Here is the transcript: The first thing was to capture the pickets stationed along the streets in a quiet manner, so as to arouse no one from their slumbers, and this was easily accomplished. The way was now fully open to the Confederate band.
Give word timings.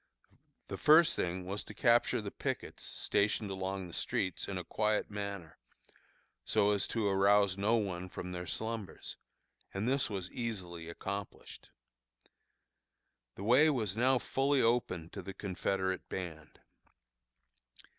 The 0.67 0.77
first 0.77 1.15
thing 1.15 1.45
was 1.45 1.63
to 1.63 1.75
capture 1.75 2.21
the 2.21 2.31
pickets 2.31 2.81
stationed 2.83 3.51
along 3.51 3.85
the 3.85 3.93
streets 3.93 4.47
in 4.47 4.57
a 4.57 4.63
quiet 4.63 5.11
manner, 5.11 5.59
so 6.43 6.71
as 6.71 6.87
to 6.87 7.07
arouse 7.07 7.55
no 7.55 7.75
one 7.75 8.09
from 8.09 8.31
their 8.31 8.47
slumbers, 8.47 9.17
and 9.71 9.87
this 9.87 10.09
was 10.09 10.31
easily 10.31 10.89
accomplished. 10.89 11.69
The 13.35 13.43
way 13.43 13.69
was 13.69 13.95
now 13.95 14.17
fully 14.17 14.59
open 14.59 15.11
to 15.11 15.21
the 15.21 15.35
Confederate 15.35 16.09
band. 16.09 16.61